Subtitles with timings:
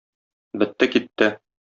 [0.61, 1.29] Бетте-китте!